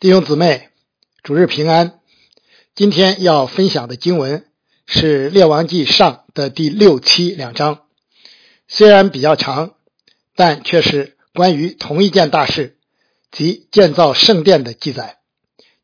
[0.00, 0.70] 弟兄姊妹，
[1.22, 2.00] 主日平安。
[2.74, 4.46] 今天要分享的经文
[4.86, 7.82] 是《列王记上》的第六七两章，
[8.66, 9.74] 虽然比较长，
[10.34, 12.78] 但却是关于同一件大事
[13.30, 15.18] 即建造圣殿的记载。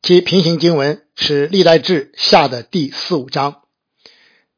[0.01, 3.61] 其平行经文是《历代志下》的第四五章。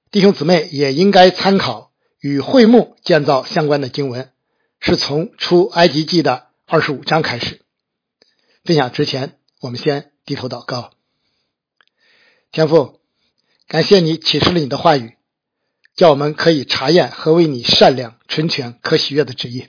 [0.10, 1.92] 弟兄姊妹也应该参考
[2.22, 4.32] 与会幕建造相关的经文，
[4.80, 7.60] 是从出埃及记的二十五章开始。
[8.64, 9.36] 分享之前。
[9.62, 10.92] 我们先低头祷告，
[12.50, 13.02] 天父，
[13.68, 15.18] 感谢你启示了你的话语，
[15.98, 19.68] 叫我们可以查验何为你善良、纯全、可喜悦的旨意。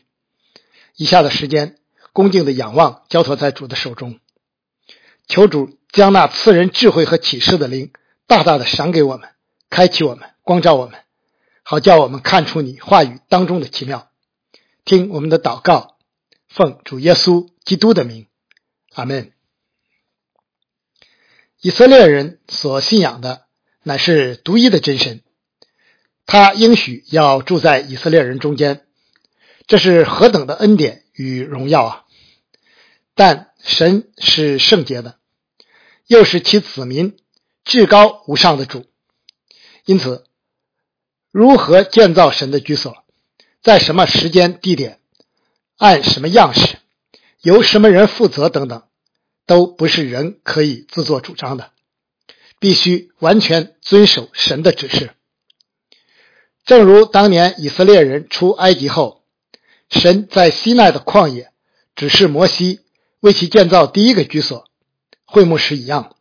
[0.95, 1.77] 以下的时间，
[2.12, 4.21] 恭敬的仰望，交托在主的手中，
[5.27, 7.93] 求主将那赐人智慧和启示的灵
[8.29, 9.31] 大大的赏给我们，
[9.70, 11.01] 开启我们，光照我们，
[11.65, 14.09] 好叫我们看出你话语当中的奇妙。
[14.84, 15.97] 听我们的祷告，
[16.48, 18.29] 奉主耶稣基督的名，
[18.95, 19.33] 阿门。
[21.62, 23.42] 以色列人所信仰的
[23.83, 25.22] 乃是独一的真神，
[26.25, 28.86] 他应许要住在以色列人中间，
[29.67, 32.05] 这是何等的恩典与荣耀啊！
[33.14, 35.19] 但神是圣洁的，
[36.06, 37.19] 又是其子民
[37.62, 38.86] 至高无上的主，
[39.84, 40.24] 因此，
[41.30, 43.05] 如何建造神的居所，
[43.61, 45.00] 在什么时间地点，
[45.77, 46.78] 按什么样式，
[47.42, 48.83] 由什么人负责等等。
[49.51, 51.73] 都不是人可以自作主张的，
[52.61, 55.11] 必须完全遵守神的指示。
[56.65, 59.25] 正如当年以色列人出埃及后，
[59.91, 61.51] 神在西奈的旷野
[61.97, 62.79] 指示摩西
[63.19, 64.69] 为其建造第一个居所
[65.25, 66.14] 会幕时一样。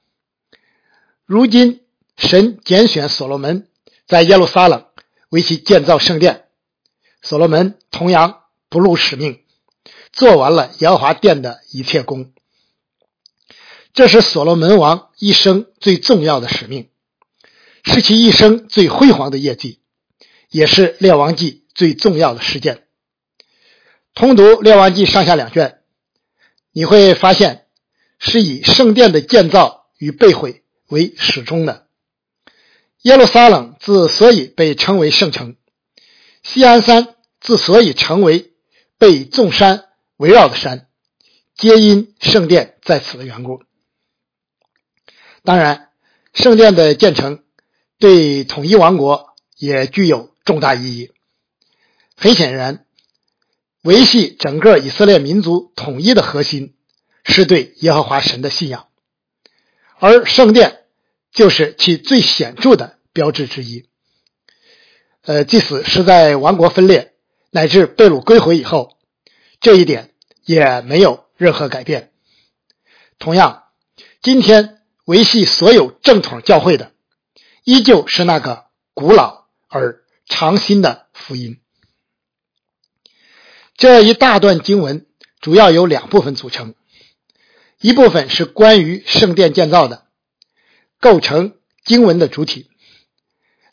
[1.24, 1.82] 如今
[2.18, 3.68] 神拣选所罗门
[4.08, 4.88] 在耶路撒冷
[5.30, 6.46] 为其建造圣殿，
[7.22, 9.44] 所罗门同样不辱使命，
[10.12, 12.34] 做完了耶和华殿的一切工。
[13.94, 16.90] 这是所罗门王一生最重要的使命，
[17.84, 19.80] 是其一生最辉煌的业绩，
[20.50, 22.86] 也是列王记最重要的事件。
[24.14, 25.80] 通读列王记上下两卷，
[26.72, 27.66] 你会发现
[28.20, 31.88] 是以圣殿的建造与被毁为始终的。
[33.04, 35.56] 耶路撒冷之所以被称为圣城，
[36.44, 38.52] 西安山之所以成为
[38.98, 39.86] 被众山
[40.18, 40.88] 围绕的山，
[41.56, 43.64] 皆因圣殿在此的缘故。
[45.50, 45.90] 当然，
[46.32, 47.44] 圣殿的建成
[47.98, 51.12] 对统一王国也具有重大意义。
[52.16, 52.86] 很显然，
[53.82, 56.76] 维系整个以色列民族统一的核心
[57.24, 58.90] 是对耶和华神的信仰，
[59.98, 60.84] 而圣殿
[61.32, 63.90] 就是其最显著的标志之一。
[65.24, 67.14] 呃，即使是在王国分裂
[67.50, 69.00] 乃至被掳归回以后，
[69.62, 70.14] 这一点
[70.46, 72.12] 也没有任何改变。
[73.18, 73.64] 同样，
[74.22, 74.76] 今天。
[75.10, 76.92] 维系所有正统教会的，
[77.64, 81.60] 依旧是那个古老而长新的福音。
[83.76, 85.08] 这一大段经文
[85.42, 86.76] 主要由两部分组成，
[87.82, 90.06] 一部分是关于圣殿建造的，
[91.00, 92.70] 构成经文的主体；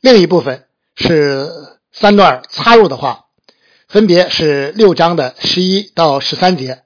[0.00, 1.50] 另一部分是
[1.92, 3.26] 三段插入的话，
[3.88, 6.84] 分别是六章的十一到十三节，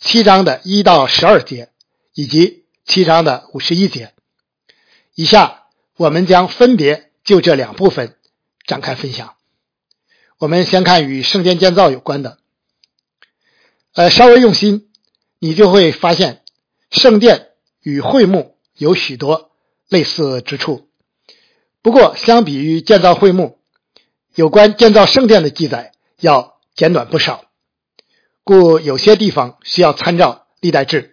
[0.00, 1.68] 七章的一到十二节，
[2.14, 2.61] 以及。
[2.84, 4.12] 七章的五十一节，
[5.14, 5.66] 以下
[5.96, 8.16] 我们将分别就这两部分
[8.66, 9.36] 展开分享。
[10.38, 12.38] 我们先看与圣殿建造有关的，
[13.94, 14.90] 呃，稍微用心，
[15.38, 16.42] 你就会发现
[16.90, 17.50] 圣殿
[17.80, 19.52] 与会幕有许多
[19.88, 20.88] 类似之处。
[21.82, 23.60] 不过，相比于建造会幕，
[24.34, 27.44] 有关建造圣殿的记载要简短不少，
[28.42, 31.11] 故有些地方需要参照历代志。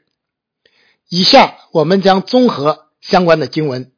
[1.09, 3.91] 以下我们将综合相关的经文，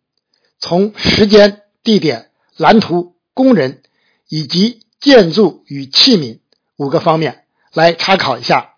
[0.60, 3.84] 从时间、地点、蓝图、工人
[4.30, 6.40] 以及建筑与器皿
[6.78, 8.76] 五个方面来参考一下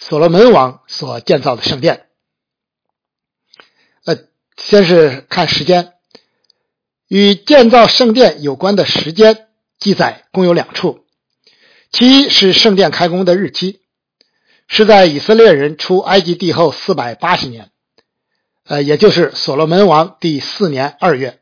[0.00, 2.06] 所罗门王所建造的圣殿。
[4.04, 4.18] 呃，
[4.56, 5.92] 先是看时间，
[7.06, 9.46] 与建造圣殿有关的时间
[9.78, 11.04] 记载共有两处，
[11.92, 13.80] 其一是圣殿开工的日期，
[14.66, 17.70] 是在以色列人出埃及地后四百八十年。
[18.68, 21.40] 呃，也就是所罗门王第四年二月，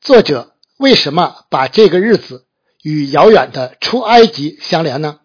[0.00, 2.46] 作者为什么把这个日子
[2.82, 5.20] 与遥远的出埃及相连呢？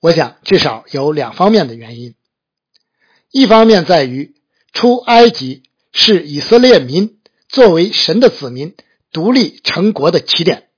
[0.00, 2.16] 我想至少有两方面的原因。
[3.30, 4.34] 一方面在于
[4.72, 5.62] 出埃及
[5.92, 8.74] 是以色列民作为神的子民
[9.12, 10.70] 独立成国的起点，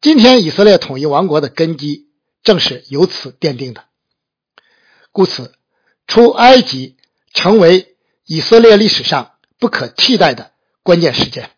[0.00, 2.08] 今天以色列统一王国的根基
[2.42, 3.84] 正是由此奠定的。
[5.12, 5.54] 故此，
[6.08, 6.96] 出埃及。
[7.34, 7.91] 成为
[8.32, 10.52] 以色列历史上不可替代的
[10.82, 11.50] 关键事件。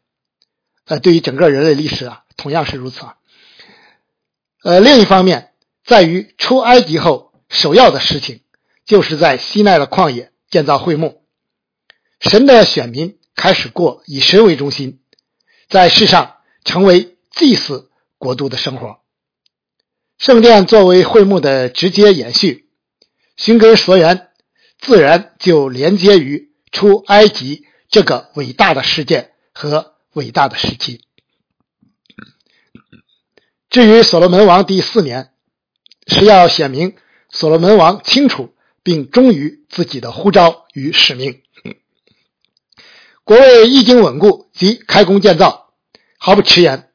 [0.87, 3.17] 呃，对于整个人类历史啊，同样是如此啊。
[4.65, 5.53] 呃，另一方面，
[5.85, 8.41] 在于出埃及后首要的事情，
[8.85, 11.23] 就是在西奈的旷野建造会幕。
[12.19, 14.99] 神的选民开始过以神为中心，
[15.69, 17.89] 在世上成为祭祀
[18.19, 18.99] 国度的生活。
[20.19, 22.69] 圣殿作为会幕的直接延续，
[23.37, 24.31] 寻根溯源，
[24.81, 31.01] 自然就连接于出埃及这个伟大的事件和伟大的时期。
[33.71, 35.33] 至于所罗门王第四年，
[36.07, 36.97] 是要显明
[37.31, 41.41] 所罗门王清楚并忠于自己的呼召与使命。
[43.23, 45.73] 国位一经稳固，即开工建造，
[46.19, 46.91] 毫不迟延。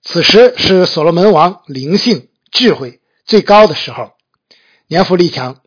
[0.00, 4.12] 此时是所罗门王灵性智慧最高的时候，
[4.86, 5.60] 年富力强，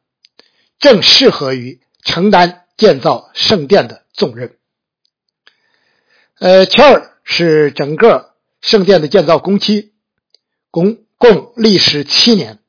[0.79, 4.57] 正适合于承担建造圣殿的重任。
[6.39, 9.93] 呃，乔尔是整个圣殿的建造工期，
[10.69, 12.59] 共共历时七年。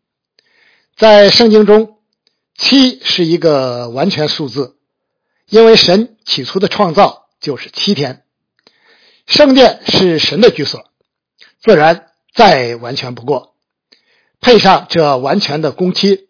[0.96, 1.98] 在圣经中，
[2.54, 4.76] 七是一个完全数字，
[5.48, 7.20] 因为神起初的创造。
[7.40, 8.22] 就是七天，
[9.26, 10.88] 圣殿是神的居所，
[11.60, 13.56] 自然再完全不过。
[14.40, 16.28] 配上这完全的工期，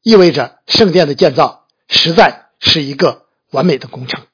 [0.00, 4.24] 意味着圣殿的建造实在是一个完美的工程。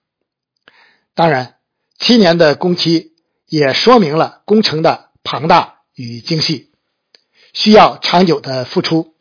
[1.14, 1.56] 当然，
[1.98, 3.14] 七年的工期
[3.46, 6.70] 也说明了工程的庞大与精细，
[7.54, 9.16] 需要长久的付出。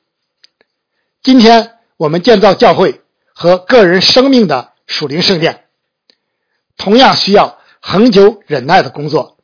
[1.24, 3.02] 今天我们建造教会
[3.34, 5.64] 和个人生命的属灵圣殿。
[6.76, 9.40] 同样需要恒久忍耐的工作，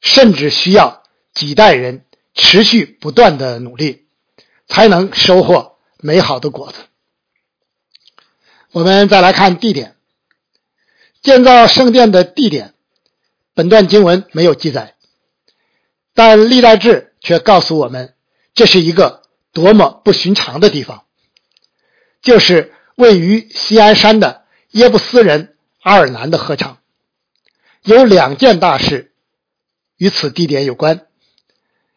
[0.00, 2.04] 甚至需要几代人
[2.34, 4.08] 持续不断的努力，
[4.66, 6.80] 才能收获美好的果子。
[8.76, 9.96] 我们再来看地点，
[11.22, 12.74] 建造圣殿的地点，
[13.54, 14.96] 本段经文没有记载，
[16.12, 18.12] 但历代志却告诉我们，
[18.52, 19.22] 这是一个
[19.54, 21.06] 多么不寻常的地方，
[22.20, 25.56] 就是位于西安山的耶布斯人。
[25.80, 26.80] 阿尔南的合场
[27.82, 29.14] 有两件大事
[29.96, 31.06] 与此地点有关：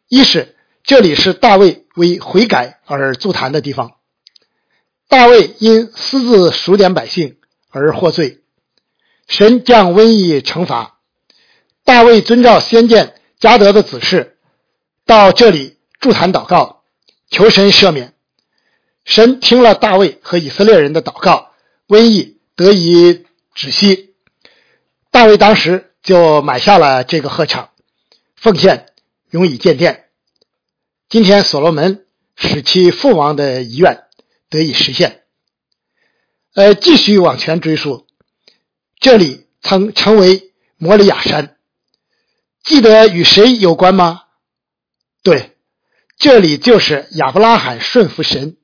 [0.07, 3.98] 一是这里是大卫为悔改而筑坛的地方，
[5.09, 7.35] 大卫因私自数点百姓
[7.69, 8.39] 而获罪，
[9.27, 10.99] 神降瘟疫惩罚，
[11.83, 14.37] 大卫遵照先见加德的指示
[15.05, 16.83] 到这里筑坛祷告，
[17.29, 18.13] 求神赦免，
[19.03, 21.51] 神听了大卫和以色列人的祷告，
[21.89, 23.25] 瘟疫得以。
[23.55, 24.13] 止息，
[25.11, 27.71] 大卫当时就买下了这个禾场，
[28.37, 28.85] 奉献
[29.31, 30.05] 用以建殿。
[31.09, 32.05] 今天所罗门
[32.37, 34.03] 使其父王的遗愿
[34.49, 35.23] 得以实现。
[36.53, 38.07] 呃，继续往前追溯，
[38.99, 41.57] 这里曾成为摩利亚山，
[42.63, 44.23] 记得与谁有关吗？
[45.21, 45.55] 对，
[46.17, 48.57] 这里就是亚伯拉罕顺服神，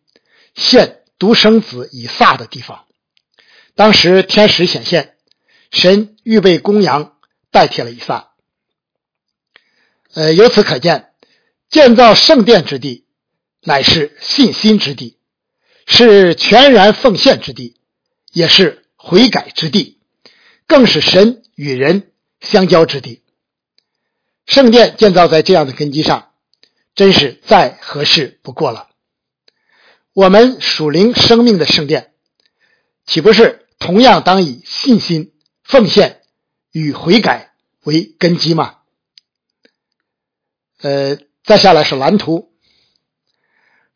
[0.55, 2.85] 献独生子以撒的地方。
[3.75, 5.15] 当时天使显现，
[5.71, 7.17] 神预备公羊
[7.51, 8.31] 代替了以撒。
[10.13, 11.13] 呃，由此可见，
[11.69, 13.05] 建造圣殿之地
[13.61, 15.19] 乃是信心之地，
[15.85, 17.77] 是全然奉献之地，
[18.31, 19.99] 也是悔改之地，
[20.67, 23.21] 更是神与人相交之地。
[24.45, 26.31] 圣殿建造在这样的根基上，
[26.95, 28.89] 真是再合适不过了。
[30.13, 32.13] 我们属灵生命的圣殿，
[33.05, 33.61] 岂不是？
[33.77, 36.21] 同样当以信心、奉献
[36.71, 37.51] 与悔改
[37.83, 38.77] 为根基吗。
[40.81, 42.53] 呃，再下来是蓝图。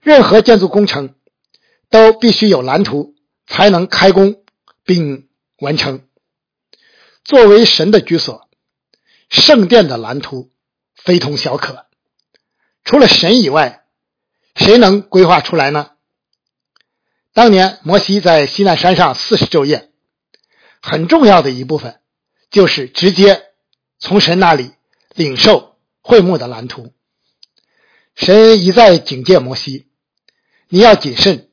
[0.02, 1.16] 任何建筑工程
[1.90, 3.16] 都必须有蓝图，
[3.48, 4.44] 才能开工
[4.84, 5.28] 并
[5.58, 6.08] 完成。
[7.24, 8.50] 作为神的居所，
[9.30, 10.52] 圣殿的蓝图
[10.96, 11.86] 非同小可。
[12.84, 13.86] 除了神以外，
[14.56, 15.92] 谁能规划出来呢？
[17.34, 19.92] 当年摩西在西奈山上四十昼夜，
[20.82, 22.00] 很重要的一部分
[22.50, 23.44] 就是直接
[24.00, 24.72] 从神那里
[25.14, 26.94] 领受会幕的蓝图。
[28.16, 29.88] 神一再警戒摩西
[30.68, 31.49] ：“你要谨慎，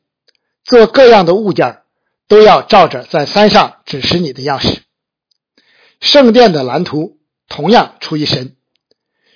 [0.67, 1.83] 做各样的物件
[2.29, 4.83] 都要照着在山上指示你的样式。”
[6.01, 7.19] 圣殿的蓝图
[7.49, 8.57] 同样出于神，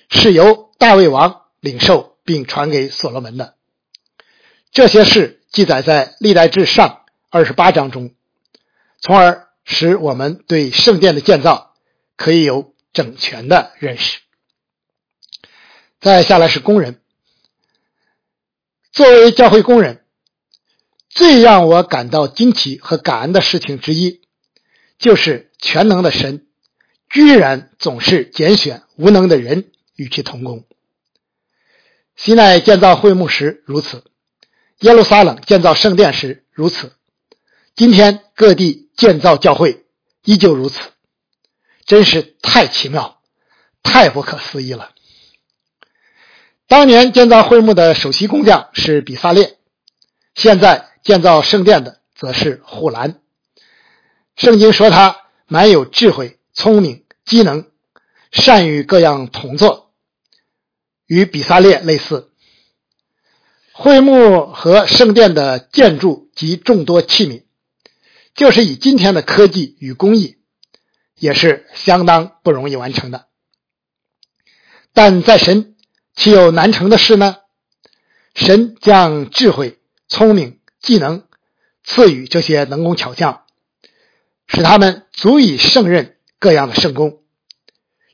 [0.09, 3.55] 是由大卫王领受并传给所罗门的。
[4.71, 5.39] 这些事。
[5.51, 8.15] 记载在历代志上二十八章中，
[9.01, 11.75] 从而使我们对圣殿的建造
[12.15, 14.21] 可以有整全的认识。
[15.99, 17.01] 再下来是工人，
[18.93, 20.05] 作为教会工人，
[21.13, 24.21] 最让我感到惊奇和感恩的事情之一，
[24.97, 26.47] 就是全能的神
[27.09, 30.63] 居然总是拣选无能的人与其同工。
[32.15, 34.05] 西奈建造会幕时如此，
[34.79, 36.93] 耶路撒冷建造圣殿时如此，
[37.75, 39.85] 今天各地建造教会
[40.23, 40.79] 依旧如此，
[41.85, 43.19] 真是太奇妙、
[43.83, 44.91] 太不可思议了。
[46.67, 49.57] 当年建造会幕的首席工匠是比萨列，
[50.35, 50.90] 现在。
[51.03, 53.19] 建造圣殿的则是护兰。
[54.35, 55.17] 圣经说他
[55.47, 57.65] 满有智慧、聪明、机能，
[58.31, 59.93] 善于各样同作，
[61.05, 62.31] 与比萨列类似。
[63.73, 67.43] 会幕和圣殿的建筑及众多器皿，
[68.35, 70.37] 就是以今天的科技与工艺，
[71.17, 73.27] 也是相当不容易完成的。
[74.93, 75.75] 但在神
[76.15, 77.37] 岂有难成的事呢？
[78.33, 80.60] 神将智慧、聪明。
[80.81, 81.25] 技能
[81.83, 83.43] 赐予这些能工巧匠，
[84.47, 87.21] 使他们足以胜任各样的圣功，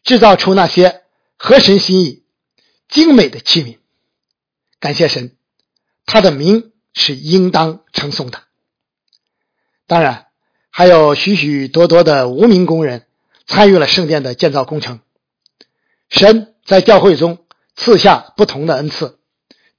[0.03, 1.01] 制造出那些
[1.37, 2.23] 合神心意、
[2.87, 3.77] 精美的器皿。
[4.79, 5.35] 感谢神，
[6.05, 8.43] 他的名是应当称颂的。
[9.87, 10.27] 当然，
[10.69, 13.07] 还有许许多多的无名工人
[13.45, 14.99] 参与了圣殿的建造工程。
[16.09, 17.45] 神在教会中
[17.75, 19.17] 赐下不同的恩赐，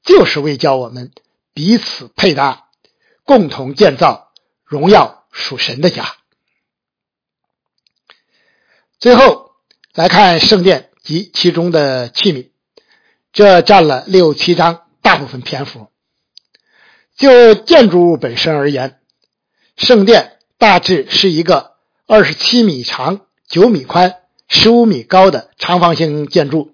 [0.02, 1.12] 就是为教我们
[1.52, 2.67] 彼此配搭。
[3.28, 4.32] 共同建造
[4.64, 6.16] 荣耀属神的家。
[8.99, 9.50] 最后
[9.92, 12.49] 来看圣殿及其中的器皿，
[13.30, 15.88] 这占了六七章大部分篇幅。
[17.18, 18.99] 就建筑物本身而言，
[19.76, 21.75] 圣殿大致是一个
[22.06, 26.73] 二十七米长、九米宽、十五米高的长方形建筑，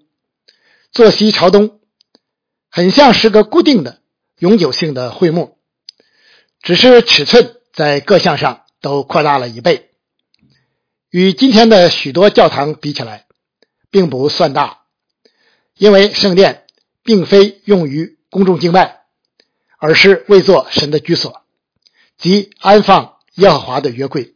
[0.93, 1.81] 坐西朝东，
[2.69, 3.99] 很像是个固定的、
[4.37, 5.54] 永久性的会幕。
[6.65, 9.91] 只是尺寸在各项上都扩大了一倍，
[11.11, 13.27] 与今天的许多教堂比起来，
[13.91, 14.81] 并不算大。
[15.75, 16.65] 因为圣殿
[17.03, 19.03] 并非用于公众敬拜，
[19.77, 21.43] 而是为做神的居所，
[22.17, 24.33] 即安放耶和华的约柜。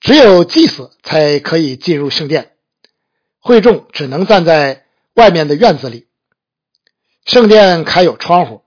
[0.00, 2.56] 只有祭司才可以进入圣殿，
[3.38, 6.08] 会众只能站在外面的院子里。
[7.24, 8.64] 圣殿开有窗户，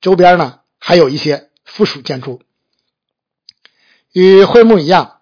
[0.00, 0.59] 周边呢？
[0.90, 2.42] 还有一些附属建筑，
[4.10, 5.20] 与会幕一样，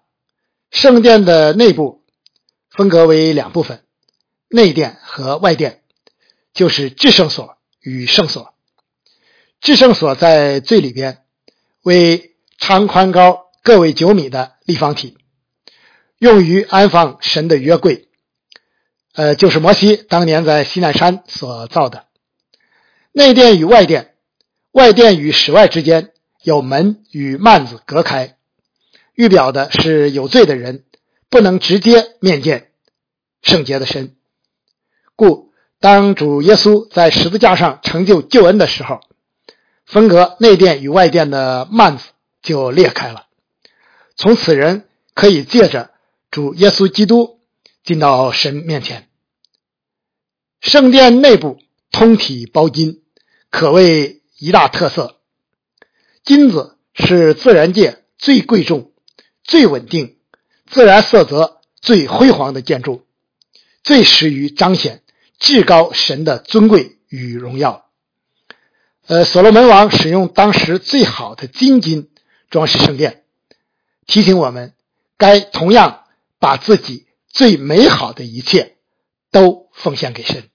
[0.71, 2.03] 圣殿的内部
[2.71, 3.83] 分隔为两部分：
[4.47, 5.83] 内殿和外殿，
[6.53, 8.55] 就是至圣所与圣所。
[9.61, 11.23] 至圣所在最里边，
[11.83, 15.19] 为长宽高各为九米的立方体，
[16.17, 18.09] 用于安放神的约柜。
[19.13, 22.07] 呃，就是摩西当年在西奈山所造的。
[23.11, 24.08] 内殿与外殿。
[24.79, 28.37] 外殿与室外之间有门与幔子隔开，
[29.13, 30.85] 预表的是有罪的人
[31.29, 32.71] 不能直接面见
[33.41, 34.15] 圣洁的神。
[35.17, 39.01] 故当主耶稣在十字架上成就救恩的时候，
[39.85, 42.05] 分隔内殿与外殿的幔子
[42.41, 43.25] 就裂开了，
[44.15, 45.91] 从此人可以借着
[46.31, 47.41] 主耶稣基督
[47.83, 49.09] 进到神面前。
[50.61, 51.59] 圣殿内部
[51.91, 53.01] 通体包金，
[53.49, 54.18] 可谓。
[54.39, 55.17] 一大特色，
[56.23, 58.93] 金子是自然界最贵重、
[59.43, 60.17] 最稳定、
[60.65, 63.05] 自然色泽最辉煌的建筑，
[63.83, 65.03] 最适于彰显
[65.39, 67.89] 至高神的尊贵与荣耀。
[69.07, 72.09] 呃，所罗门王使用当时最好的金金
[72.49, 73.25] 装饰圣殿，
[74.07, 74.73] 提醒我们
[75.17, 76.05] 该同样
[76.39, 78.77] 把自己最美好的一切
[79.31, 80.49] 都奉献给神。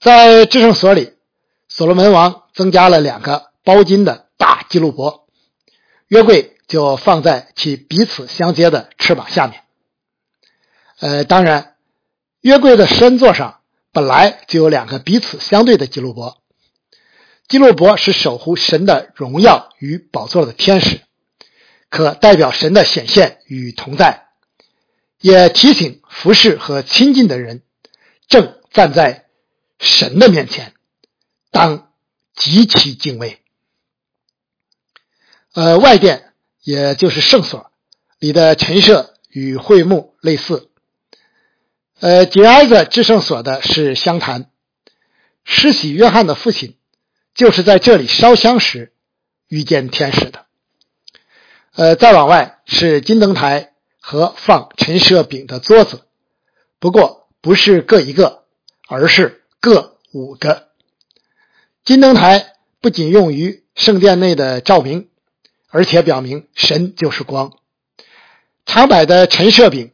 [0.00, 1.17] 在至圣所里。
[1.78, 5.28] 所罗门王增加了两个包金的大基路伯，
[6.08, 9.62] 约柜就放在其彼此相接的翅膀下面。
[10.98, 11.76] 呃，当然，
[12.40, 13.60] 约柜的身座上
[13.92, 16.42] 本来就有两个彼此相对的基路伯，
[17.46, 21.02] 基路伯是守护神的荣耀与宝座的天使，
[21.90, 24.26] 可代表神的显现与同在，
[25.20, 27.62] 也提醒服侍和亲近的人
[28.26, 29.26] 正站在
[29.78, 30.72] 神的面前。
[31.50, 31.92] 当
[32.34, 33.42] 极其敬畏。
[35.54, 37.72] 呃，外殿也就是圣所
[38.18, 40.70] 里的陈设与会幕类似。
[42.00, 44.50] 呃，紧挨着至圣所的是香坛，
[45.44, 46.76] 施洗约翰的父亲
[47.34, 48.92] 就是在这里烧香时
[49.48, 50.46] 遇见天使的。
[51.72, 56.02] 呃，再往外是金灯台和放陈设饼的桌子，
[56.78, 58.44] 不过不是各一个，
[58.88, 60.67] 而是各五个。
[61.88, 62.52] 金灯台
[62.82, 65.08] 不仅用于圣殿内的照明，
[65.70, 67.56] 而且表明神就是光。
[68.66, 69.92] 长摆的陈设饼，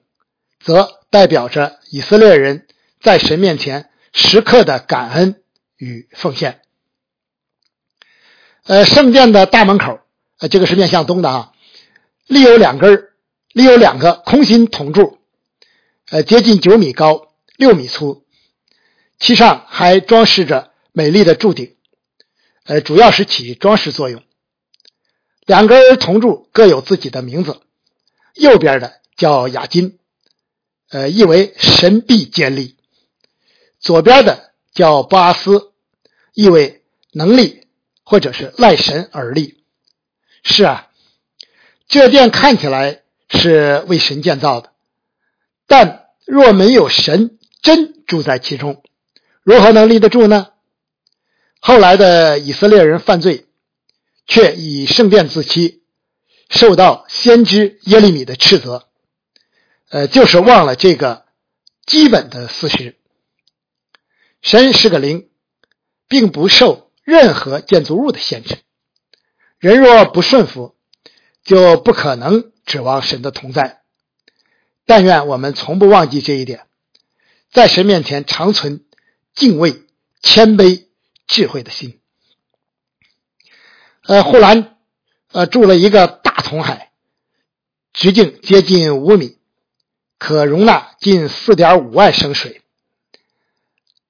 [0.58, 2.66] 则代表着以色列人
[3.00, 5.40] 在神面前时刻的感恩
[5.76, 6.62] 与奉献。
[8.64, 10.00] 呃，圣殿的大门口，
[10.40, 11.52] 呃，这个是面向东的啊，
[12.26, 13.10] 立有两根，
[13.52, 15.18] 立有两个空心铜柱，
[16.10, 18.24] 呃，接近九米高，六米粗，
[19.20, 21.73] 其上还装饰着美丽的柱顶，
[22.64, 24.22] 呃，主要是起装饰作用。
[25.46, 27.60] 两根铜柱各有自己的名字，
[28.34, 29.98] 右边的叫雅金，
[30.90, 32.76] 呃，意为神臂坚立；
[33.78, 35.72] 左边的叫巴斯，
[36.32, 37.62] 意为能力。
[38.06, 39.64] 或者是赖神而立，
[40.42, 40.90] 是啊，
[41.88, 44.72] 这殿看起来是为神建造的，
[45.66, 48.82] 但若没有神真住在其中，
[49.42, 50.48] 如何能立得住呢？
[51.66, 53.46] 后来的以色列人犯罪，
[54.26, 55.82] 却以圣殿自欺，
[56.50, 58.86] 受到先知耶利米的斥责，
[59.88, 61.24] 呃，就是忘了这个
[61.86, 62.96] 基本的事实：
[64.42, 65.30] 神是个灵，
[66.06, 66.92] 并不受。
[67.02, 68.58] 任何建筑物的限制，
[69.58, 70.74] 人若不顺服，
[71.44, 73.80] 就不可能指望神的同在。
[74.84, 76.66] 但愿我们从不忘记这一点，
[77.50, 78.84] 在神面前长存
[79.34, 79.82] 敬畏、
[80.22, 80.83] 谦卑、
[81.26, 82.00] 智慧的心。
[84.02, 84.76] 呃，护栏
[85.32, 86.92] 呃筑了一个大铜海，
[87.92, 89.38] 直径接近五米，
[90.18, 92.62] 可容纳近四点五万升水，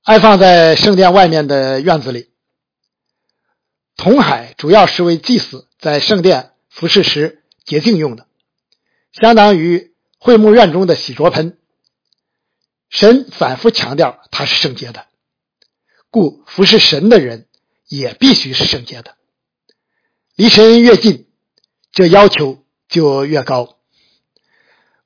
[0.03, 2.31] 安放在圣殿外面的院子里。
[3.97, 8.27] 铜海主要是为祭司在圣殿服侍时洁净用的，
[9.13, 11.57] 相当于会幕院中的洗濯盆。
[12.91, 15.07] 神反复强调它是圣洁的，
[16.15, 17.49] 故服侍神的人
[17.89, 19.17] 也必须是圣洁的。
[20.37, 21.27] 离神越近，
[21.91, 23.77] 这要求就越高。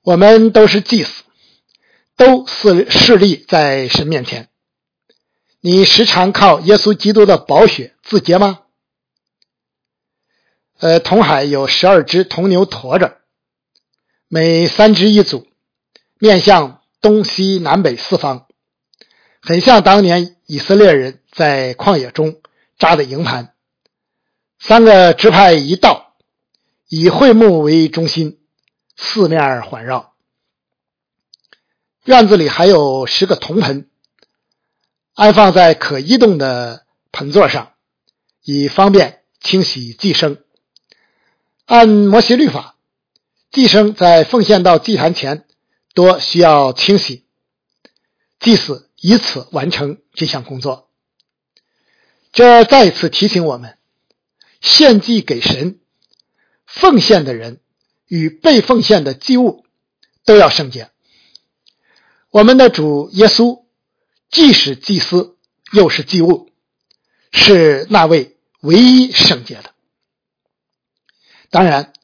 [0.03, 1.25] 我们都是祭司，
[2.15, 4.51] 都是势力在神面前。
[5.61, 8.65] 你时常靠耶稣基督的宝血自洁吗？
[10.79, 13.17] 呃，铜海有十二只铜牛驮着，
[14.29, 15.47] 每三只一组，
[16.19, 18.47] 面向东西南北四方，
[19.41, 22.41] 很像当年以色列人在旷野中
[22.79, 23.53] 扎的营盘。
[24.59, 26.17] 三个支派一道，
[26.89, 28.41] 以会幕为中心，
[28.97, 30.15] 四面环绕。
[32.05, 33.91] 院子里还有十个铜盆，
[35.13, 37.75] 安放在可移动的盆座上，
[38.43, 40.39] 以方便清洗祭牲。
[41.67, 42.77] 按摩西律法，
[43.51, 45.47] 祭牲在奉献到祭坛前，
[45.93, 47.27] 多需要清洗，
[48.41, 50.91] 祭司以此完成这项工作。
[52.33, 53.79] 这再一次提醒我们，
[54.61, 55.79] 献祭给神、
[56.67, 57.61] 奉献的人
[58.07, 59.65] 与被奉献的祭物
[60.25, 60.91] 都要圣洁。
[62.31, 63.65] 我们的主耶稣
[64.29, 65.39] 既是祭司，
[65.73, 66.51] 又是祭物，
[67.33, 69.73] 是那位唯一圣洁的。
[71.49, 71.95] 当然，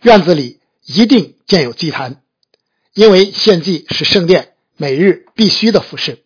[0.00, 2.22] 院子里一定建有祭坛，
[2.94, 6.24] 因为献祭是圣殿每日必须的服饰。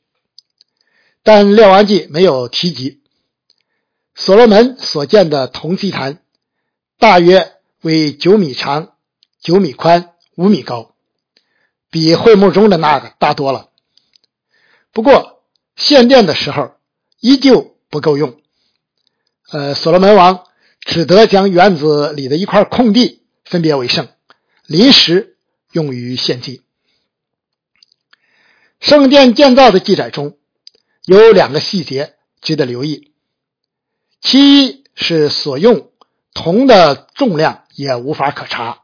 [1.24, 3.00] 但《列王记》没有提及，
[4.14, 6.22] 所罗门所建的铜祭坛
[6.98, 8.92] 大约为九米长、
[9.40, 10.94] 九米宽、五米高，
[11.90, 13.70] 比会幕中的那个大多了。
[14.92, 15.42] 不过
[15.74, 16.76] 献殿的时候
[17.18, 18.40] 依旧不够用。
[19.50, 20.46] 呃，所罗门王。
[20.86, 24.06] 只得将院子里的一块空地分别为圣，
[24.66, 25.38] 临时
[25.72, 26.60] 用于献祭。
[28.80, 30.36] 圣殿建造的记载中
[31.04, 33.12] 有两个细节值得留意：
[34.20, 35.90] 其一是所用
[36.32, 38.82] 铜的重量也无法可查。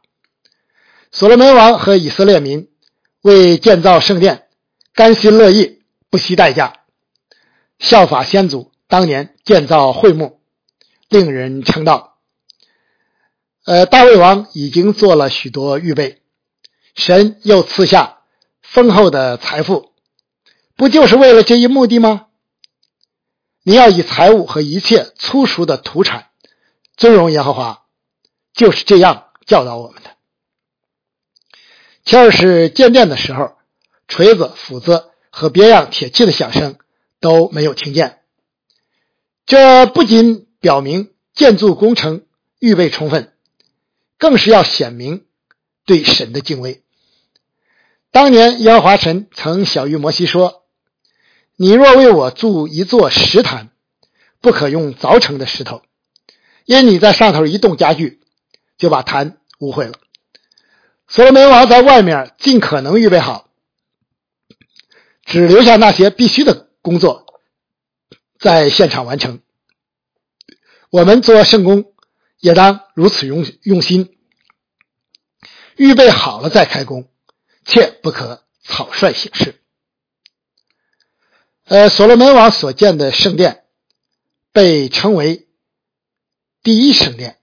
[1.11, 2.69] 所罗门王和以色列民
[3.23, 4.49] 为建造圣殿
[4.95, 6.75] 甘心乐意，不惜代价，
[7.79, 10.41] 效法先祖当年建造会幕。
[11.09, 12.19] 令人称道。
[13.65, 16.23] 呃，大卫王已经做了许多预备，
[16.95, 18.19] 神又赐下
[18.63, 19.90] 丰厚的财富，
[20.81, 22.29] 不就是为了这一目的吗？
[23.65, 26.31] 你要以财物和一切粗俗的土产
[26.97, 27.85] 尊荣耶和华，
[28.55, 30.13] 就是这样教导我们的。
[32.03, 33.59] 其二是建殿的时候，
[34.09, 36.79] 锤子、斧子和别样铁器的响声
[37.21, 38.21] 都没有听见，
[39.45, 40.47] 这不仅。
[40.61, 42.27] 表明建筑工程
[42.59, 43.33] 预备充分，
[44.19, 45.25] 更是要显明
[45.87, 46.83] 对神的敬畏。
[48.11, 50.60] 当年耶和华神曾小谕摩西说
[51.63, 53.69] ：“你若为我筑一座石坛，
[54.41, 55.83] 不可用凿成的石头，
[56.65, 58.23] 因你在上头一动家具，
[58.79, 59.93] 就把坛污秽了。
[61.07, 63.51] 所罗门王在外面尽可能预备好，
[65.27, 67.27] 只留下那些必须的工作
[68.39, 69.43] 在现场完成。
[70.89, 71.93] 我们做圣工
[72.39, 74.17] 也当如此用用心，
[75.77, 77.11] 预备好了再开工，
[77.67, 79.60] 切不可草率行事。
[81.71, 83.63] 呃，所罗门王所建的圣殿
[84.51, 85.47] 被称为
[86.65, 87.39] 第一圣殿，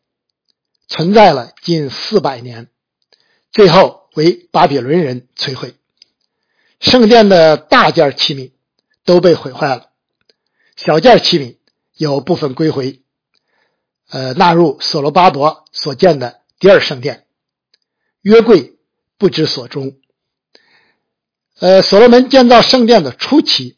[0.90, 2.68] 存在了近四百年，
[3.54, 5.76] 最后为巴比伦人摧毁。
[6.82, 8.52] 圣殿的大件器皿
[9.06, 9.92] 都被毁坏了，
[10.76, 11.56] 小件器皿
[11.96, 13.02] 有部分归回。
[14.10, 17.26] 呃，纳入所罗巴伯所建的第二圣殿，
[18.22, 18.76] 约柜
[19.18, 19.96] 不知所终。
[21.60, 23.78] 呃，所罗门建造圣殿的初期，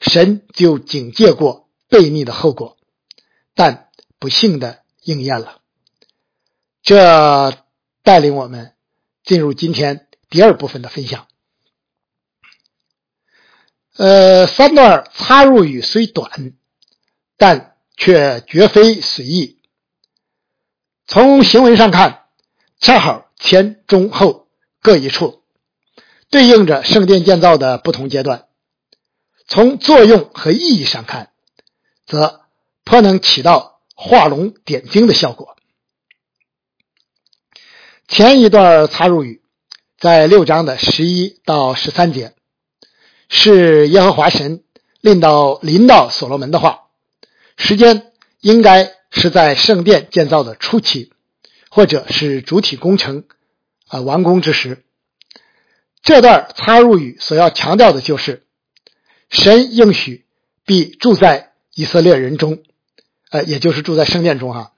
[0.00, 2.76] 神就警戒过悖逆的后果，
[3.54, 5.60] 但不幸的应验了。
[6.82, 7.64] 这
[8.02, 8.74] 带领我们
[9.24, 11.26] 进入今天第二部分的分享。
[13.96, 16.54] 呃，三段插入语虽短，
[17.36, 19.60] 但却绝非随意。
[21.06, 22.26] 从行文上看，
[22.78, 24.48] 恰好前中后
[24.80, 25.42] 各一处，
[26.30, 28.47] 对应着圣殿建造的不同阶段。
[29.48, 31.30] 从作用和意义上看，
[32.06, 32.42] 则
[32.84, 35.56] 颇能起到画龙点睛的效果。
[38.06, 39.42] 前一段插入语
[39.98, 42.34] 在六章的十一到十三节，
[43.28, 44.62] 是耶和华神
[45.00, 46.84] 令到临到所罗门的话，
[47.56, 48.96] 时间应该。
[49.10, 51.14] 是在圣殿建造的初期，
[51.70, 53.24] 或者是主体工程
[53.86, 54.84] 啊完工之时。
[56.02, 58.44] 这段插入语所要强调的就是，
[59.30, 60.24] 神应许
[60.64, 62.62] 必住在以色列人中，
[63.30, 64.72] 呃，也就是住在圣殿中哈，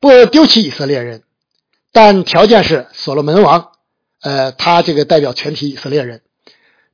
[0.00, 1.22] 不丢弃以色列人，
[1.92, 3.72] 但条件是所罗门王，
[4.20, 6.22] 呃，他这个代表全体以色列人，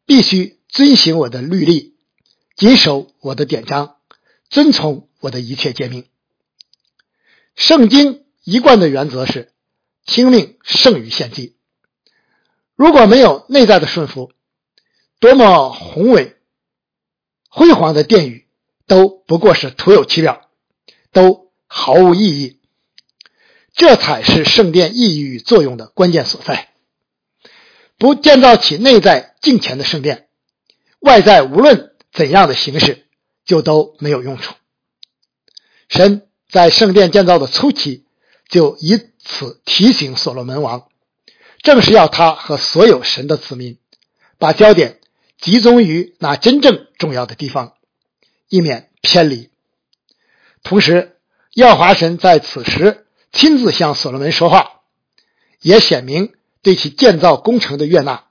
[0.07, 1.95] 必须遵行我的律例，
[2.57, 3.97] 谨守我的典章，
[4.51, 6.05] 遵从我的一切诫命。
[7.57, 9.53] 圣经一贯的原则是
[10.05, 11.57] 听命胜于献祭。
[12.77, 14.33] 如果没有内在的顺服，
[15.21, 16.37] 多么宏伟、
[17.55, 18.49] 辉煌的殿宇
[18.89, 20.51] 都不过是徒有其表，
[21.13, 22.59] 都毫无意义。
[23.73, 26.71] 这才是圣殿意义与作用的关键所在。
[27.97, 30.27] 不建造起内在敬虔的圣殿，
[30.99, 33.07] 外在无论怎样的形式
[33.45, 34.55] 就都没有用处。
[35.89, 36.27] 神。
[36.51, 38.05] 在圣殿建造的初期，
[38.49, 40.87] 就以此提醒所罗门王，
[41.63, 43.79] 正是要他和所有神的子民
[44.39, 45.01] 把焦点
[45.45, 47.75] 集中于那真正重要的地方，
[48.49, 49.51] 以免偏离。
[50.63, 51.19] 同时，
[51.53, 54.81] 耀华神在此时亲自向所罗门说话，
[55.61, 58.25] 也显明对其建造工程的悦纳，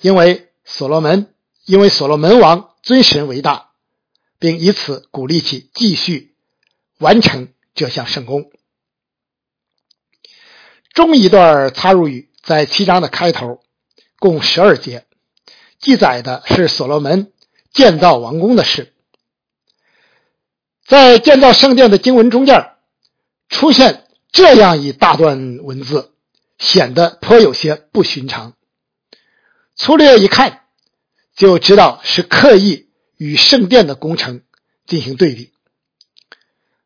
[0.00, 1.32] 因为所罗门
[1.66, 3.70] 因为所罗门王尊神为大，
[4.40, 6.34] 并以此鼓励其继续。
[6.98, 8.50] 完成这项圣功。
[10.94, 13.62] 中一段插入语在七章的开头，
[14.18, 15.04] 共十二节，
[15.84, 17.30] 记载的是所罗门
[17.70, 18.94] 建造王宫的事。
[20.86, 22.72] 在建造圣殿的经文中间
[23.50, 26.12] 出现这样一大段文字，
[26.58, 28.54] 显得颇有些不寻常。
[29.76, 30.62] 粗略一看，
[31.36, 34.42] 就知道是刻意与圣殿的工程
[34.86, 35.52] 进行对比。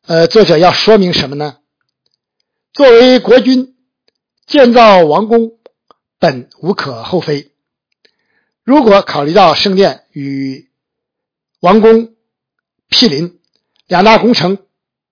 [0.07, 1.59] 呃，作者要说明什么呢？
[2.73, 3.77] 作为国君，
[4.47, 5.53] 建造王宫
[6.19, 7.53] 本无可厚非。
[8.69, 10.69] 如果考虑到圣殿与
[11.59, 12.13] 王宫
[12.91, 13.41] 毗邻，
[13.87, 14.59] 两大工程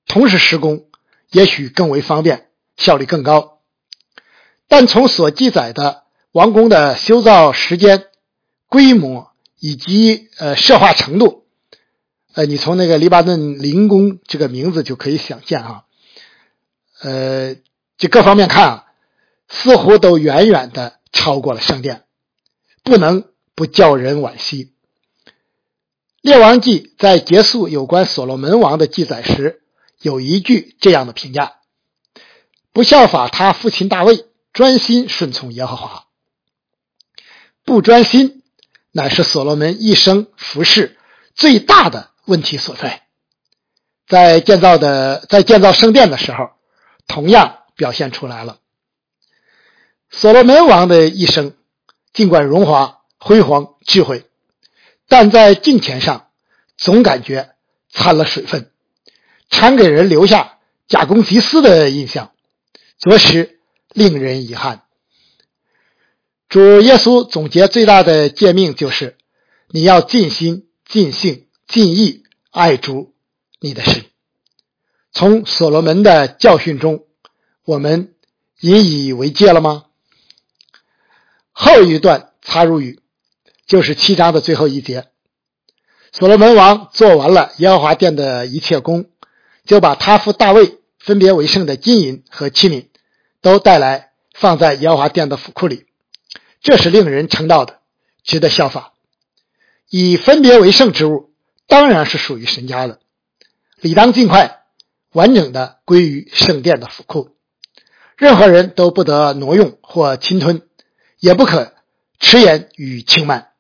[0.07, 0.85] 同时施工，
[1.31, 3.63] 也许更为方便，效率更高。
[4.69, 8.09] 但从所记载的王宫的修造时间、
[8.69, 11.47] 规模以及呃设化程度。
[12.35, 15.85] 呃，你从那个黎巴嫩灵宫这个名字就可以想见啊，
[17.01, 17.55] 呃，
[17.97, 18.85] 就各方面看啊，
[19.49, 22.03] 似乎都远远的超过了圣殿，
[22.85, 23.25] 不能
[23.57, 24.73] 不叫人惋惜。
[26.21, 29.63] 列王记在结束有关所罗门王的记载时，
[30.01, 31.57] 有一句这样的评价：
[32.73, 36.05] 不效法他父亲大卫，专心顺从耶和华。
[37.65, 38.45] 不专心，
[38.93, 40.97] 乃是所罗门一生服侍
[41.35, 42.11] 最大的。
[42.27, 43.07] 问题所在，
[44.09, 46.51] 在建造的在建造圣殿的时候，
[47.07, 48.59] 同样表现出来了。
[50.11, 51.55] 所罗门王的一生，
[52.13, 52.96] 尽管荣华
[53.27, 54.25] 辉煌、智慧，
[55.09, 56.29] 但在金钱上
[56.77, 57.57] 总感觉
[57.91, 58.71] 掺了水分，
[59.51, 62.31] 常给人留下假公济私的印象，
[63.01, 63.59] 着实
[63.89, 64.85] 令人遗憾。
[66.49, 69.17] 主耶稣总结最大的诫命就是：
[69.71, 73.13] 你要尽心、尽性、尽意爱主
[73.59, 74.05] 你的神。
[75.11, 77.05] 从所罗门的教训中，
[77.65, 78.15] 我们
[78.61, 79.87] 引以为戒了吗？
[81.51, 83.01] 后一段插入语，
[83.67, 85.07] 就是七章的最后一节。
[86.13, 89.07] 所罗门王做完了耶和华殿的一切工，
[89.65, 92.87] 就把他父大卫分别为圣的金银和器皿
[93.43, 95.87] 都带来，放在耶和华殿的府库里。
[96.63, 97.81] 这是令人称道的，
[98.25, 98.93] 值得效法。
[99.91, 101.31] 以分别为圣之物，
[101.67, 103.01] 当然是属于神家的，
[103.81, 104.63] 理当尽快
[105.13, 107.37] 完整的归于圣殿的府库，
[108.17, 110.63] 任何人都不得挪用或侵吞，
[111.19, 111.75] 也不可
[112.19, 113.51] 迟延与轻慢。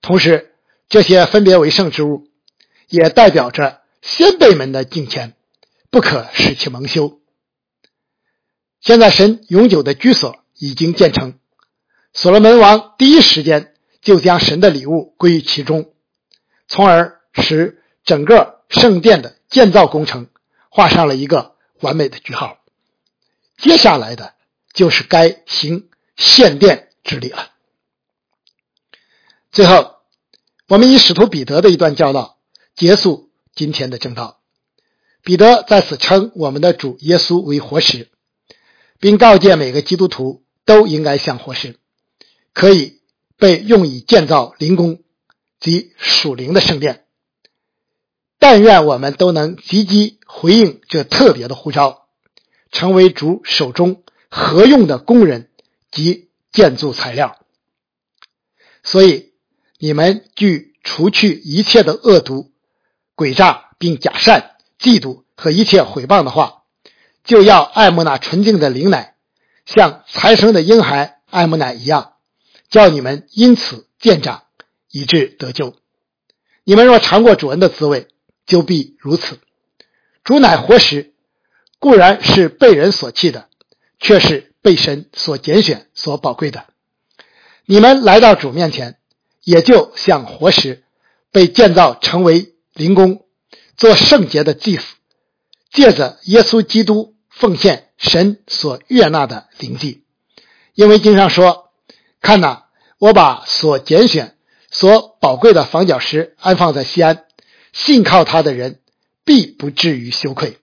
[0.00, 0.54] 同时，
[0.88, 2.28] 这些分别为圣之物，
[2.88, 5.34] 也代表着先辈们的敬虔，
[5.90, 7.20] 不可使其蒙羞。
[8.80, 11.38] 现在，神永久的居所已经建成。
[12.12, 15.92] 所罗门王第一时间就将神的礼物归于其中，
[16.66, 20.28] 从而使整个圣殿的建造工程
[20.70, 22.58] 画上了一个完美的句号。
[23.58, 24.34] 接下来的
[24.72, 27.49] 就是该行献殿之礼了。
[29.60, 29.96] 最后，
[30.68, 32.38] 我们以使徒彼得的一段教导
[32.74, 34.40] 结束今天的正道。
[35.22, 38.08] 彼得在此称我们的主耶稣为活石，
[39.00, 41.78] 并告诫每个基督徒都应该像活石。
[42.54, 43.02] 可以
[43.36, 45.02] 被用以建造灵宫
[45.58, 47.04] 及属灵的圣殿。
[48.38, 52.06] 但愿我们都能积极回应这特别的呼召，
[52.72, 55.50] 成为主手中合用的工人
[55.90, 57.36] 及建筑材料。
[58.82, 59.29] 所以，
[59.82, 62.52] 你们具除去一切的恶毒、
[63.16, 66.64] 诡诈，并假善、嫉妒和一切毁谤的话，
[67.24, 69.14] 就要爱慕那纯净的灵奶，
[69.64, 72.12] 像财神的婴孩爱慕奶一样。
[72.68, 74.44] 叫你们因此见长，
[74.90, 75.74] 以致得救。
[76.62, 78.08] 你们若尝过主恩的滋味，
[78.44, 79.40] 就必如此。
[80.22, 81.14] 主乃活石，
[81.78, 83.48] 固然是被人所弃的，
[83.98, 86.66] 却是被神所拣选、所宝贵的。
[87.64, 88.98] 你们来到主面前，
[89.50, 90.84] 也就像活石，
[91.32, 93.26] 被建造成为灵宫，
[93.76, 94.94] 做圣洁的祭司，
[95.72, 100.04] 借着耶稣基督奉献神所悦纳的灵祭。
[100.74, 101.66] 因为经上说。
[102.22, 102.64] 看呐，
[102.98, 104.36] 我把所拣选、
[104.70, 107.24] 所宝贵的房角石安放在西安，
[107.72, 108.80] 信靠他的人
[109.24, 110.58] 必不至于羞愧。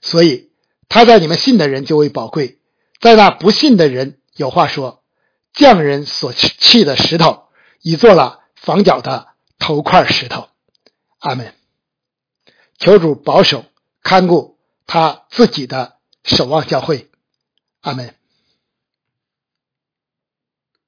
[0.00, 0.50] 所以
[0.88, 2.58] 他在你们信的人就为宝贵，
[3.00, 5.02] 在那不信的人有话说：
[5.52, 7.45] 匠人所砌的石头，
[7.86, 9.28] 已做了房角的
[9.60, 10.48] 头块石头。
[11.20, 11.54] 阿门。
[12.80, 13.64] 求主保守
[14.02, 15.94] 看顾他自己的
[16.24, 17.08] 守望教会。
[17.82, 18.16] 阿门。